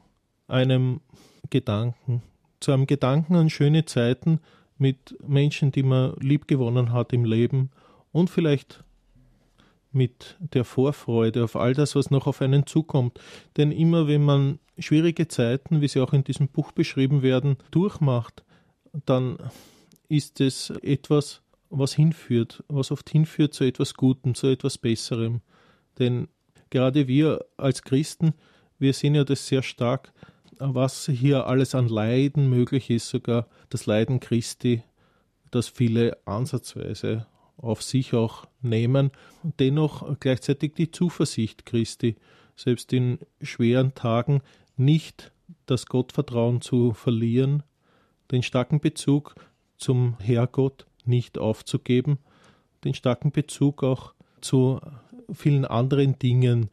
einem 0.48 1.02
Gedanken, 1.50 2.22
zu 2.60 2.74
einem 2.74 2.86
Gedanken 2.86 3.36
an 3.36 3.50
schöne 3.50 3.86
Zeiten 3.86 4.40
mit 4.78 5.18
Menschen, 5.28 5.72
die 5.72 5.82
man 5.82 6.14
liebgewonnen 6.20 6.94
hat 6.94 7.12
im 7.12 7.26
Leben 7.26 7.72
und 8.12 8.30
vielleicht 8.30 8.84
mit 9.92 10.38
der 10.40 10.64
Vorfreude 10.64 11.44
auf 11.44 11.56
all 11.56 11.74
das, 11.74 11.96
was 11.96 12.12
noch 12.12 12.28
auf 12.28 12.40
einen 12.40 12.68
zukommt. 12.68 13.20
Denn 13.58 13.72
immer 13.72 14.08
wenn 14.08 14.24
man 14.24 14.60
schwierige 14.78 15.28
Zeiten, 15.28 15.82
wie 15.82 15.88
sie 15.88 16.02
auch 16.02 16.14
in 16.14 16.24
diesem 16.24 16.50
Buch 16.50 16.72
beschrieben 16.72 17.24
werden, 17.24 17.58
durchmacht, 17.72 18.44
dann 19.08 19.40
ist 20.10 20.40
es 20.42 20.70
etwas, 20.82 21.42
was 21.70 21.94
hinführt, 21.94 22.64
was 22.68 22.92
oft 22.92 23.10
hinführt 23.10 23.54
zu 23.54 23.64
etwas 23.64 23.94
Gutem, 23.94 24.36
zu 24.36 24.48
etwas 24.48 24.78
Besserem. 24.78 25.42
Denn 26.00 26.28
gerade 26.70 27.08
wir 27.08 27.46
als 27.58 27.82
Christen, 27.82 28.34
wir 28.80 28.94
sehen 28.94 29.16
ja 29.16 29.24
das 29.24 29.48
sehr 29.48 29.64
stark, 29.64 30.14
was 30.60 31.06
hier 31.06 31.48
alles 31.48 31.76
an 31.76 31.88
Leiden 31.88 32.50
möglich 32.50 32.90
ist, 32.90 33.10
sogar 33.10 33.48
das 33.70 33.86
Leiden 33.86 34.20
Christi, 34.20 34.84
das 35.52 35.68
viele 35.68 36.18
ansatzweise 36.26 37.28
auf 37.58 37.82
sich 37.82 38.14
auch 38.14 38.46
nehmen, 38.62 39.12
dennoch 39.60 40.20
gleichzeitig 40.20 40.74
die 40.76 40.92
Zuversicht 40.92 41.66
Christi, 41.66 42.16
selbst 42.56 42.94
in 42.94 43.20
schweren 43.42 43.94
Tagen 43.94 44.42
nicht 44.76 45.32
das 45.66 45.86
Gottvertrauen 45.86 46.62
zu 46.62 46.94
verlieren, 46.94 47.64
den 48.32 48.44
starken 48.44 48.80
Bezug 48.80 49.36
zum 49.78 50.18
Herrgott 50.20 50.86
nicht 51.06 51.38
aufzugeben, 51.38 52.20
den 52.84 52.94
starken 52.94 53.32
Bezug 53.32 53.84
auch 53.84 54.14
zu 54.42 54.80
vielen 55.32 55.66
anderen 55.66 56.20
Dingen, 56.20 56.70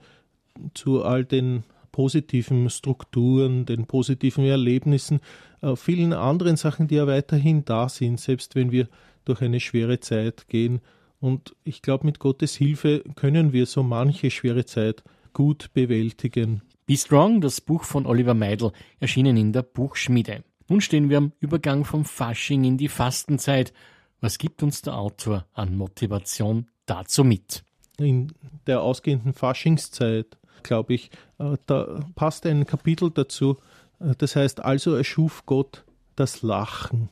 zu 0.75 1.03
all 1.03 1.25
den 1.25 1.65
positiven 1.93 2.71
Strukturen, 2.71 3.67
den 3.67 3.87
positiven 3.87 4.45
Erlebnissen, 4.45 5.21
äh, 5.63 5.77
vielen 5.77 6.13
anderen 6.13 6.57
Sachen, 6.57 6.89
die 6.89 6.97
ja 6.97 7.07
weiterhin 7.07 7.65
da 7.65 7.89
sind, 7.89 8.19
selbst 8.19 8.55
wenn 8.55 8.73
wir 8.73 8.89
durch 9.25 9.43
eine 9.43 9.61
schwere 9.61 10.01
Zeit 10.01 10.49
gehen. 10.49 10.81
Und 11.21 11.55
ich 11.65 11.83
glaube, 11.83 12.07
mit 12.07 12.19
Gottes 12.19 12.57
Hilfe 12.57 13.05
können 13.15 13.53
wir 13.53 13.67
so 13.67 13.83
manche 13.83 14.31
schwere 14.31 14.65
Zeit 14.65 15.03
gut 15.33 15.71
bewältigen. 15.73 16.63
Be 16.87 16.97
Strong, 16.97 17.41
das 17.41 17.61
Buch 17.61 17.85
von 17.85 18.07
Oliver 18.07 18.35
Meidel, 18.35 18.73
erschienen 19.01 19.37
in 19.37 19.53
der 19.53 19.63
Buchschmiede. 19.63 20.45
Nun 20.69 20.81
stehen 20.81 21.11
wir 21.11 21.19
am 21.19 21.33
Übergang 21.41 21.85
vom 21.85 22.05
Fasching 22.05 22.65
in 22.65 22.79
die 22.79 22.89
Fastenzeit. 22.89 23.73
Was 24.21 24.39
gibt 24.39 24.63
uns 24.63 24.83
der 24.83 24.97
Autor 24.97 25.47
an 25.53 25.77
Motivation 25.77 26.71
dazu 26.87 27.25
mit? 27.25 27.65
in 27.99 28.33
der 28.67 28.83
ausgehenden 28.83 29.33
Faschingszeit, 29.33 30.37
glaube 30.63 30.95
ich, 30.95 31.11
äh, 31.39 31.57
da 31.67 32.05
passt 32.15 32.47
ein 32.47 32.67
Kapitel 32.67 33.11
dazu, 33.11 33.59
äh, 34.01 34.15
das 34.17 34.37
heißt, 34.37 34.61
also 34.65 34.95
erschuf 34.95 35.45
Gott 35.47 35.85
das 36.17 36.43
Lachen. 36.43 37.09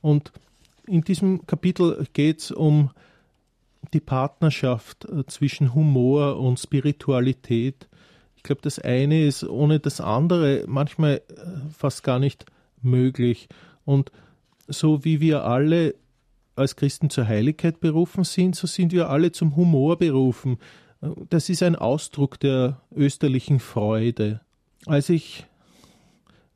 Und 0.00 0.32
in 0.86 1.02
diesem 1.02 1.46
Kapitel 1.46 2.06
geht 2.12 2.40
es 2.40 2.50
um 2.50 2.90
die 3.92 4.00
Partnerschaft 4.00 5.06
äh, 5.06 5.24
zwischen 5.26 5.74
Humor 5.74 6.38
und 6.38 6.58
Spiritualität. 6.58 7.88
Ich 8.36 8.42
glaube, 8.42 8.62
das 8.62 8.78
eine 8.78 9.24
ist 9.24 9.44
ohne 9.44 9.80
das 9.80 10.00
andere 10.00 10.64
manchmal 10.66 11.22
fast 11.74 12.02
gar 12.02 12.18
nicht 12.18 12.44
möglich. 12.84 13.48
Und 13.84 14.12
so 14.66 15.04
wie 15.04 15.20
wir 15.20 15.44
alle 15.44 15.94
als 16.56 16.76
Christen 16.76 17.10
zur 17.10 17.26
Heiligkeit 17.26 17.80
berufen 17.80 18.24
sind, 18.24 18.54
so 18.56 18.66
sind 18.66 18.92
wir 18.92 19.10
alle 19.10 19.32
zum 19.32 19.56
Humor 19.56 19.98
berufen. 19.98 20.58
Das 21.28 21.48
ist 21.48 21.62
ein 21.62 21.76
Ausdruck 21.76 22.38
der 22.40 22.80
österlichen 22.94 23.60
Freude. 23.60 24.40
Als 24.86 25.08
ich 25.08 25.46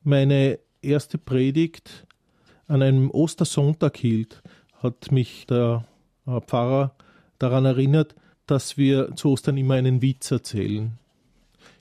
meine 0.03 0.59
erste 0.81 1.17
Predigt 1.17 2.07
an 2.67 2.81
einem 2.81 3.11
Ostersonntag 3.11 3.97
hielt, 3.97 4.41
hat 4.81 5.11
mich 5.11 5.45
der 5.47 5.85
äh, 6.25 6.39
Pfarrer 6.41 6.95
daran 7.37 7.65
erinnert, 7.65 8.15
dass 8.45 8.77
wir 8.77 9.15
zu 9.15 9.29
Ostern 9.29 9.57
immer 9.57 9.75
einen 9.75 10.01
Witz 10.01 10.31
erzählen. 10.31 10.97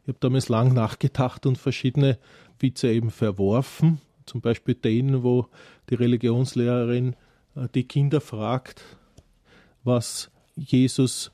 Ich 0.02 0.08
habe 0.08 0.18
damals 0.20 0.48
lang 0.48 0.72
nachgedacht 0.72 1.46
und 1.46 1.58
verschiedene 1.58 2.18
Witze 2.58 2.88
eben 2.88 3.10
verworfen. 3.10 4.00
Zum 4.28 4.40
Beispiel 4.40 4.74
den, 4.74 5.22
wo 5.22 5.48
die 5.90 5.94
Religionslehrerin 5.94 7.16
äh, 7.56 7.68
die 7.74 7.84
Kinder 7.84 8.20
fragt, 8.20 8.82
was 9.84 10.30
Jesus 10.54 11.30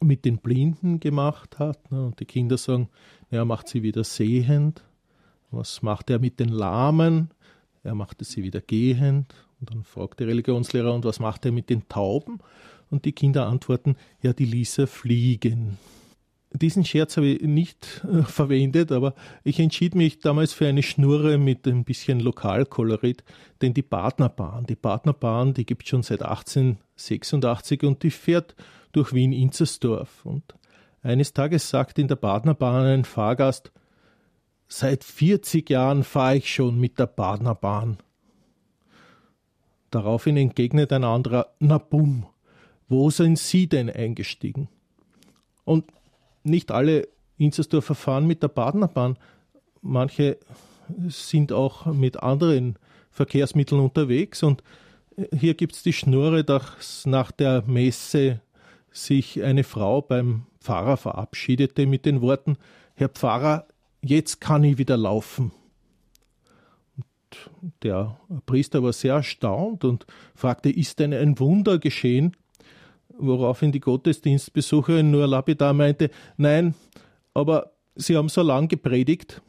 mit 0.00 0.24
den 0.24 0.38
Blinden 0.38 1.00
gemacht 1.00 1.58
hat. 1.58 1.90
Ne? 1.90 2.06
Und 2.06 2.20
die 2.20 2.24
Kinder 2.24 2.56
sagen, 2.56 2.88
er 3.30 3.44
macht 3.44 3.68
sie 3.68 3.82
wieder 3.82 4.04
sehend. 4.04 4.84
Was 5.50 5.82
macht 5.82 6.10
er 6.10 6.18
mit 6.18 6.40
den 6.40 6.48
Lahmen? 6.48 7.30
Er 7.82 7.94
machte 7.94 8.24
sie 8.24 8.42
wieder 8.42 8.60
gehend. 8.60 9.34
Und 9.60 9.70
dann 9.70 9.84
fragt 9.84 10.20
der 10.20 10.28
Religionslehrer, 10.28 10.92
und 10.92 11.04
was 11.04 11.20
macht 11.20 11.44
er 11.44 11.52
mit 11.52 11.70
den 11.70 11.88
Tauben? 11.88 12.38
Und 12.90 13.04
die 13.04 13.12
Kinder 13.12 13.46
antworten, 13.46 13.96
ja, 14.22 14.32
die 14.32 14.44
ließ 14.44 14.78
er 14.78 14.86
fliegen. 14.86 15.78
Diesen 16.54 16.84
Scherz 16.84 17.16
habe 17.16 17.28
ich 17.28 17.42
nicht 17.42 18.04
äh, 18.04 18.22
verwendet, 18.24 18.92
aber 18.92 19.14
ich 19.42 19.58
entschied 19.58 19.94
mich 19.94 20.20
damals 20.20 20.52
für 20.52 20.66
eine 20.66 20.82
Schnurre 20.82 21.38
mit 21.38 21.66
ein 21.66 21.84
bisschen 21.84 22.20
Lokalkolorit, 22.20 23.24
denn 23.62 23.74
die 23.74 23.82
Partnerbahn, 23.82 24.66
die 24.66 24.76
Partnerbahn, 24.76 25.54
die 25.54 25.64
gibt 25.64 25.84
es 25.84 25.88
schon 25.88 26.02
seit 26.02 26.22
1886 26.22 27.84
und 27.84 28.02
die 28.02 28.10
fährt 28.10 28.54
durch 28.92 29.14
Wien-Inzersdorf. 29.14 30.24
Und 30.24 30.54
eines 31.02 31.32
Tages 31.32 31.68
sagt 31.68 31.98
in 31.98 32.08
der 32.08 32.16
Partnerbahn 32.16 32.86
ein 32.86 33.04
Fahrgast, 33.04 33.72
seit 34.68 35.04
40 35.04 35.68
Jahren 35.70 36.04
fahre 36.04 36.36
ich 36.36 36.52
schon 36.52 36.78
mit 36.78 36.98
der 36.98 37.06
Partnerbahn. 37.06 37.98
Daraufhin 39.90 40.36
entgegnet 40.36 40.92
ein 40.92 41.04
anderer, 41.04 41.54
na 41.58 41.78
bumm, 41.78 42.26
wo 42.88 43.10
sind 43.10 43.38
Sie 43.38 43.68
denn 43.68 43.90
eingestiegen? 43.90 44.68
Und 45.64 45.84
nicht 46.42 46.70
alle 46.70 47.08
Inzersdorfer 47.38 47.94
fahren 47.94 48.26
mit 48.26 48.42
der 48.42 48.48
Partnerbahn. 48.48 49.18
Manche 49.80 50.38
sind 51.08 51.52
auch 51.52 51.86
mit 51.86 52.22
anderen 52.22 52.76
Verkehrsmitteln 53.10 53.80
unterwegs 53.80 54.42
und 54.42 54.62
hier 55.32 55.54
gibt 55.54 55.74
es 55.74 55.82
die 55.82 55.92
Schnurre, 55.92 56.44
dass 56.44 57.04
nach 57.06 57.30
der 57.32 57.62
Messe 57.66 58.40
sich 58.90 59.42
eine 59.42 59.64
Frau 59.64 60.00
beim 60.00 60.46
Pfarrer 60.60 60.96
verabschiedete 60.96 61.86
mit 61.86 62.06
den 62.06 62.20
Worten, 62.20 62.56
Herr 62.94 63.08
Pfarrer, 63.08 63.66
jetzt 64.00 64.40
kann 64.40 64.64
ich 64.64 64.78
wieder 64.78 64.96
laufen. 64.96 65.52
Und 66.96 67.06
der 67.82 68.18
Priester 68.46 68.82
war 68.82 68.92
sehr 68.92 69.14
erstaunt 69.14 69.84
und 69.84 70.06
fragte, 70.34 70.70
ist 70.70 70.98
denn 70.98 71.12
ein 71.12 71.38
Wunder 71.38 71.78
geschehen? 71.78 72.36
Woraufhin 73.18 73.72
die 73.72 73.80
Gottesdienstbesucherin 73.80 75.10
nur 75.10 75.26
lapidar 75.26 75.72
meinte, 75.72 76.10
nein, 76.36 76.74
aber 77.34 77.72
Sie 77.94 78.16
haben 78.16 78.30
so 78.30 78.42
lang 78.42 78.68
gepredigt, 78.68 79.42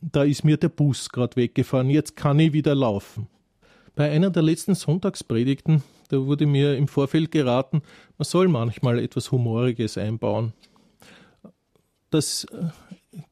da 0.00 0.22
ist 0.22 0.44
mir 0.44 0.58
der 0.58 0.68
Bus 0.68 1.08
gerade 1.08 1.36
weggefahren, 1.36 1.88
jetzt 1.88 2.14
kann 2.14 2.38
ich 2.38 2.52
wieder 2.52 2.74
laufen. 2.74 3.26
Bei 3.94 4.10
einer 4.10 4.28
der 4.28 4.42
letzten 4.42 4.74
Sonntagspredigten 4.74 5.82
da 6.08 6.24
wurde 6.24 6.46
mir 6.46 6.76
im 6.76 6.88
Vorfeld 6.88 7.30
geraten, 7.30 7.82
man 8.18 8.24
soll 8.24 8.48
manchmal 8.48 8.98
etwas 8.98 9.32
Humoriges 9.32 9.98
einbauen. 9.98 10.52
Das 12.10 12.44
äh, 12.44 12.68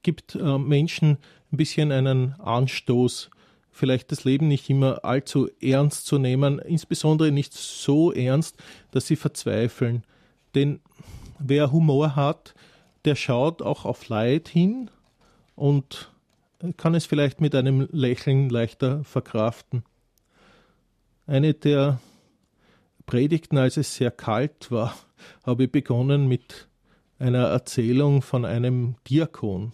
gibt 0.02 0.34
äh, 0.34 0.58
Menschen 0.58 1.18
ein 1.52 1.56
bisschen 1.56 1.92
einen 1.92 2.34
Anstoß, 2.40 3.30
vielleicht 3.74 4.12
das 4.12 4.24
Leben 4.24 4.48
nicht 4.48 4.70
immer 4.70 5.04
allzu 5.04 5.50
ernst 5.60 6.06
zu 6.06 6.18
nehmen, 6.18 6.60
insbesondere 6.60 7.32
nicht 7.32 7.52
so 7.52 8.12
ernst, 8.12 8.56
dass 8.92 9.06
sie 9.06 9.16
verzweifeln. 9.16 10.04
Denn 10.54 10.80
wer 11.38 11.72
Humor 11.72 12.14
hat, 12.14 12.54
der 13.04 13.16
schaut 13.16 13.62
auch 13.62 13.84
auf 13.84 14.08
Leid 14.08 14.48
hin 14.48 14.90
und 15.56 16.12
kann 16.76 16.94
es 16.94 17.04
vielleicht 17.04 17.40
mit 17.40 17.54
einem 17.54 17.88
Lächeln 17.90 18.48
leichter 18.48 19.04
verkraften. 19.04 19.84
Eine 21.26 21.52
der 21.52 22.00
Predigten, 23.06 23.58
als 23.58 23.76
es 23.76 23.96
sehr 23.96 24.10
kalt 24.12 24.70
war, 24.70 24.94
habe 25.44 25.64
ich 25.64 25.72
begonnen 25.72 26.28
mit 26.28 26.68
einer 27.18 27.46
Erzählung 27.48 28.22
von 28.22 28.44
einem 28.44 28.94
Diakon, 29.08 29.72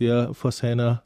der 0.00 0.34
vor 0.34 0.50
seiner 0.52 1.04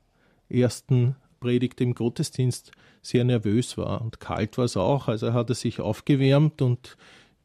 ersten 0.49 1.17
Predigt 1.41 1.81
im 1.81 1.95
Gottesdienst 1.95 2.73
sehr 3.03 3.25
nervös 3.25 3.77
war 3.79 4.01
und 4.01 4.21
kalt 4.21 4.59
war 4.59 4.65
es 4.65 4.77
auch. 4.77 5.09
Also 5.09 5.33
hat 5.33 5.49
er 5.51 5.55
sich 5.55 5.81
aufgewärmt 5.81 6.63
und 6.63 6.97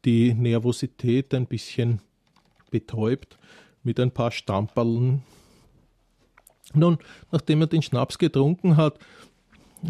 die 0.04 0.34
Nervosität 0.34 1.32
ein 1.34 1.46
bisschen 1.46 2.00
betäubt 2.70 3.38
mit 3.82 4.00
ein 4.00 4.10
paar 4.10 4.30
Stamperln. 4.30 5.22
Nun, 6.74 6.98
nachdem 7.30 7.60
er 7.60 7.66
den 7.66 7.82
Schnaps 7.82 8.18
getrunken 8.18 8.76
hat, 8.76 8.98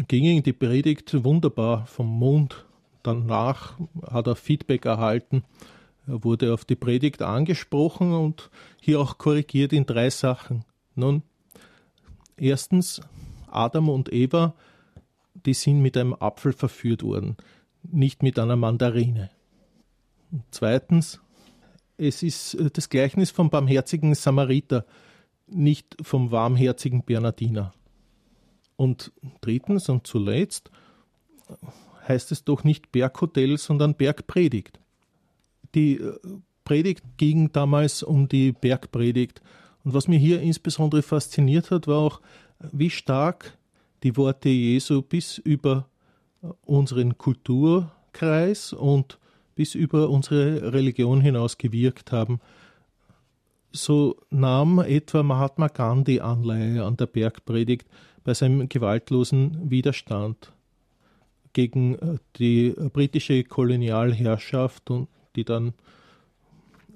ging 0.07 0.25
ihm 0.25 0.43
die 0.43 0.53
Predigt 0.53 1.23
wunderbar 1.23 1.85
vom 1.87 2.07
Mund 2.07 2.65
danach 3.03 3.77
hat 4.09 4.27
er 4.27 4.35
Feedback 4.35 4.85
erhalten. 4.85 5.43
Er 6.07 6.23
wurde 6.23 6.53
auf 6.53 6.65
die 6.65 6.75
Predigt 6.75 7.21
angesprochen 7.21 8.13
und 8.13 8.49
hier 8.81 8.99
auch 8.99 9.17
korrigiert 9.17 9.71
in 9.71 9.85
drei 9.85 10.09
Sachen. 10.09 10.65
Nun, 10.95 11.21
erstens, 12.35 13.01
Adam 13.55 13.89
und 13.89 14.11
Eva, 14.11 14.55
die 15.45 15.53
sind 15.53 15.81
mit 15.81 15.97
einem 15.97 16.13
Apfel 16.13 16.53
verführt 16.53 17.03
worden, 17.03 17.37
nicht 17.83 18.23
mit 18.23 18.39
einer 18.39 18.55
Mandarine. 18.55 19.29
Zweitens, 20.51 21.19
es 21.97 22.23
ist 22.23 22.57
das 22.73 22.89
Gleichnis 22.89 23.31
vom 23.31 23.49
barmherzigen 23.49 24.15
Samariter, 24.15 24.85
nicht 25.47 25.95
vom 26.01 26.31
warmherzigen 26.31 27.03
Bernardiner. 27.03 27.73
Und 28.75 29.11
drittens 29.41 29.89
und 29.89 30.07
zuletzt, 30.07 30.71
heißt 32.07 32.31
es 32.31 32.43
doch 32.43 32.63
nicht 32.63 32.91
Berghotel, 32.91 33.57
sondern 33.57 33.95
Bergpredigt. 33.95 34.79
Die 35.75 35.95
äh, 35.95 36.17
Predigt 36.63 37.03
ging 37.17 37.51
damals 37.51 38.03
um 38.03 38.27
die 38.27 38.51
Bergpredigt. 38.51 39.41
Und 39.83 39.93
was 39.93 40.07
mir 40.07 40.17
hier 40.17 40.41
insbesondere 40.41 41.01
fasziniert 41.01 41.71
hat, 41.71 41.87
war 41.87 41.97
auch, 41.97 42.21
wie 42.71 42.89
stark 42.89 43.57
die 44.03 44.15
Worte 44.17 44.49
Jesu 44.49 45.01
bis 45.01 45.37
über 45.37 45.87
unseren 46.65 47.17
Kulturkreis 47.17 48.73
und 48.73 49.17
bis 49.55 49.75
über 49.75 50.09
unsere 50.09 50.73
Religion 50.73 51.21
hinaus 51.21 51.57
gewirkt 51.57 52.11
haben. 52.11 52.41
So 53.71 54.17
nahm 54.29 54.79
etwa 54.79 55.23
Mahatma 55.23 55.67
Gandhi 55.67 56.19
Anleihe 56.19 56.83
an 56.83 56.97
der 56.97 57.07
Bergpredigt 57.07 57.87
bei 58.23 58.33
seinem 58.33 58.67
gewaltlosen 58.69 59.69
Widerstand 59.69 60.53
gegen 61.53 61.95
äh, 61.95 62.17
die 62.37 62.71
britische 62.71 63.43
Kolonialherrschaft 63.43 64.89
und 64.89 65.07
die 65.35 65.45
dann 65.45 65.73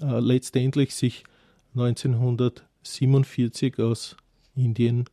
äh, 0.01 0.19
letztendlich 0.19 0.95
sich 0.95 1.23
1947 1.75 3.80
aus 3.80 4.17
Indien 4.56 5.06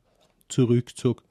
zurückzog. 0.49 1.23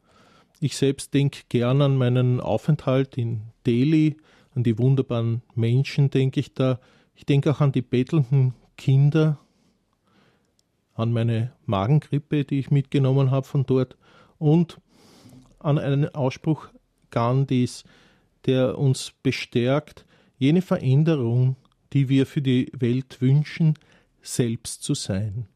Ich 0.60 0.78
selbst 0.78 1.14
denke 1.14 1.42
gern 1.50 1.82
an 1.82 1.98
meinen 1.98 2.40
Aufenthalt 2.40 3.18
in 3.18 3.42
Delhi, 3.66 4.18
an 4.56 4.64
die 4.64 4.78
wunderbaren 4.78 5.42
Menschen 5.56 6.10
denke 6.10 6.40
ich 6.40 6.54
da. 6.54 6.80
Ich 7.16 7.26
denke 7.26 7.52
auch 7.52 7.62
an 7.62 7.72
die 7.72 7.82
bettelnden 7.82 8.54
Kinder, 8.78 9.40
an 10.96 11.12
meine 11.12 11.54
Magengrippe, 11.66 12.46
die 12.46 12.60
ich 12.60 12.72
mitgenommen 12.72 13.32
habe 13.32 13.46
von 13.46 13.66
dort 13.66 13.98
und 14.38 14.80
an 15.60 15.80
einen 15.80 16.14
Ausspruch 16.14 16.68
Gandhis, 17.10 17.84
der 18.46 18.78
uns 18.78 19.14
bestärkt, 19.24 20.06
jene 20.38 20.62
Veränderung, 20.62 21.56
die 21.94 22.10
wir 22.10 22.26
für 22.26 22.42
die 22.42 22.72
Welt 22.74 23.22
wünschen, 23.22 23.76
selbst 24.22 24.84
zu 24.84 24.94
sein. 24.94 25.48